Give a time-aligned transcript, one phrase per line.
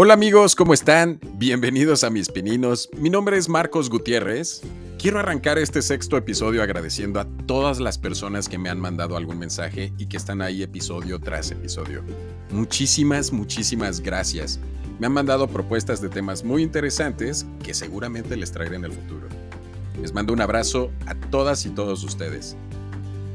[0.00, 1.18] Hola amigos, ¿cómo están?
[1.38, 2.88] Bienvenidos a mis pininos.
[2.96, 4.62] Mi nombre es Marcos Gutiérrez.
[4.96, 9.40] Quiero arrancar este sexto episodio agradeciendo a todas las personas que me han mandado algún
[9.40, 12.04] mensaje y que están ahí episodio tras episodio.
[12.52, 14.60] Muchísimas, muchísimas gracias.
[15.00, 19.26] Me han mandado propuestas de temas muy interesantes que seguramente les traeré en el futuro.
[20.00, 22.56] Les mando un abrazo a todas y todos ustedes.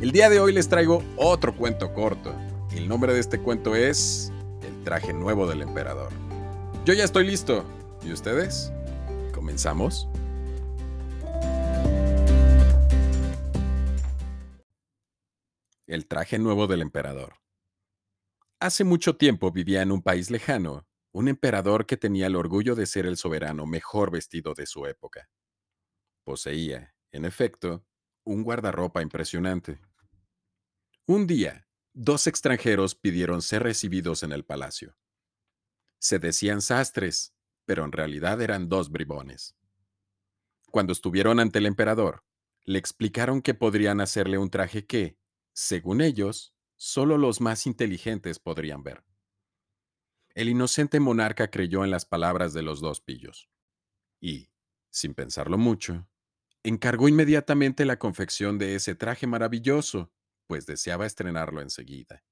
[0.00, 2.34] El día de hoy les traigo otro cuento corto.
[2.74, 4.32] El nombre de este cuento es
[4.66, 6.25] El traje nuevo del emperador.
[6.86, 7.66] Yo ya estoy listo.
[8.04, 8.72] ¿Y ustedes?
[9.34, 10.08] ¿Comenzamos?
[15.88, 17.40] El traje nuevo del emperador.
[18.60, 22.86] Hace mucho tiempo vivía en un país lejano un emperador que tenía el orgullo de
[22.86, 25.28] ser el soberano mejor vestido de su época.
[26.22, 27.84] Poseía, en efecto,
[28.22, 29.80] un guardarropa impresionante.
[31.04, 34.96] Un día, dos extranjeros pidieron ser recibidos en el palacio.
[36.06, 39.56] Se decían sastres, pero en realidad eran dos bribones.
[40.70, 42.22] Cuando estuvieron ante el emperador,
[42.62, 45.18] le explicaron que podrían hacerle un traje que,
[45.52, 49.02] según ellos, solo los más inteligentes podrían ver.
[50.36, 53.50] El inocente monarca creyó en las palabras de los dos pillos
[54.20, 54.52] y,
[54.90, 56.08] sin pensarlo mucho,
[56.62, 60.12] encargó inmediatamente la confección de ese traje maravilloso,
[60.46, 62.22] pues deseaba estrenarlo enseguida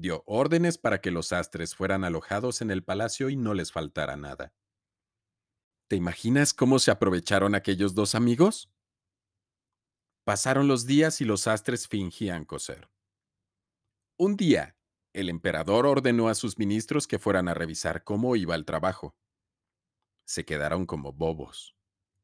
[0.00, 4.16] dio órdenes para que los sastres fueran alojados en el palacio y no les faltara
[4.16, 4.54] nada.
[5.88, 8.70] ¿Te imaginas cómo se aprovecharon aquellos dos amigos?
[10.24, 12.88] Pasaron los días y los sastres fingían coser.
[14.16, 14.76] Un día,
[15.12, 19.16] el emperador ordenó a sus ministros que fueran a revisar cómo iba el trabajo.
[20.26, 21.74] Se quedaron como bobos,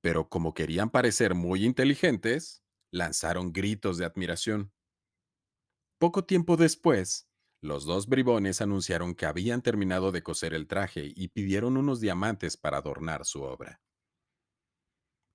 [0.00, 4.72] pero como querían parecer muy inteligentes, lanzaron gritos de admiración.
[5.98, 7.25] Poco tiempo después,
[7.60, 12.56] los dos bribones anunciaron que habían terminado de coser el traje y pidieron unos diamantes
[12.56, 13.80] para adornar su obra.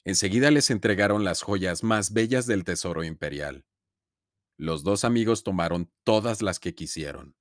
[0.04, 3.66] Enseguida les entregaron las joyas más bellas del tesoro imperial.
[4.58, 7.36] Los dos amigos tomaron todas las que quisieron.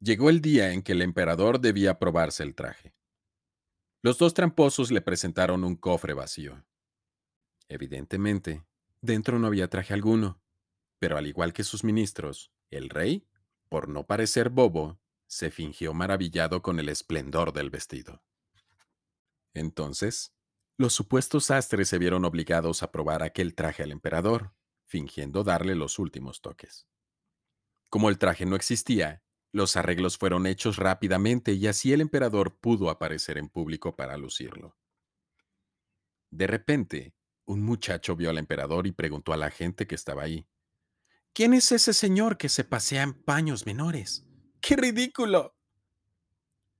[0.00, 2.94] Llegó el día en que el emperador debía probarse el traje.
[4.02, 6.64] Los dos tramposos le presentaron un cofre vacío.
[7.68, 8.64] Evidentemente,
[9.00, 10.42] dentro no había traje alguno,
[10.98, 13.26] pero al igual que sus ministros, el rey
[13.74, 18.22] por no parecer bobo, se fingió maravillado con el esplendor del vestido.
[19.52, 20.32] Entonces,
[20.76, 24.54] los supuestos sastres se vieron obligados a probar aquel traje al emperador,
[24.84, 26.86] fingiendo darle los últimos toques.
[27.90, 32.90] Como el traje no existía, los arreglos fueron hechos rápidamente y así el emperador pudo
[32.90, 34.78] aparecer en público para lucirlo.
[36.30, 40.46] De repente, un muchacho vio al emperador y preguntó a la gente que estaba ahí.
[41.34, 44.24] ¿Quién es ese señor que se pasea en paños menores?
[44.60, 45.56] ¡Qué ridículo!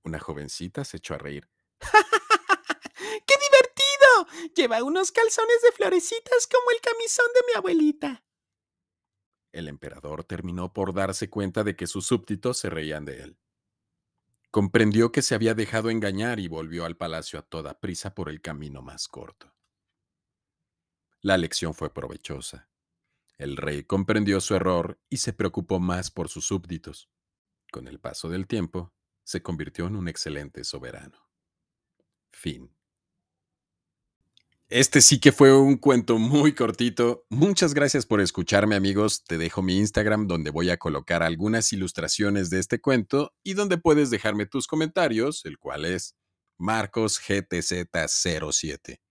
[0.03, 1.49] Una jovencita se echó a reír.
[1.81, 4.53] ¡Qué divertido!
[4.55, 8.23] Lleva unos calzones de florecitas como el camisón de mi abuelita.
[9.51, 13.37] El emperador terminó por darse cuenta de que sus súbditos se reían de él.
[14.51, 18.41] Comprendió que se había dejado engañar y volvió al palacio a toda prisa por el
[18.41, 19.53] camino más corto.
[21.19, 22.69] La lección fue provechosa.
[23.37, 27.09] El rey comprendió su error y se preocupó más por sus súbditos.
[27.71, 31.17] Con el paso del tiempo, se convirtió en un excelente soberano.
[32.31, 32.75] Fin.
[34.67, 37.27] Este sí que fue un cuento muy cortito.
[37.29, 39.23] Muchas gracias por escucharme amigos.
[39.23, 43.77] Te dejo mi Instagram donde voy a colocar algunas ilustraciones de este cuento y donde
[43.77, 46.15] puedes dejarme tus comentarios, el cual es
[46.57, 49.01] MarcosGTZ07.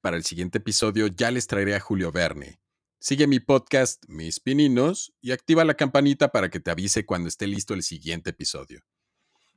[0.00, 2.58] Para el siguiente episodio ya les traeré a Julio Verne,
[3.04, 7.46] Sigue mi podcast Mis Pininos y activa la campanita para que te avise cuando esté
[7.46, 8.80] listo el siguiente episodio.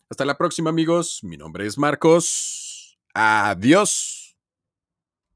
[0.10, 3.00] Hasta la próxima amigos, mi nombre es Marcos.
[3.14, 4.27] Adiós.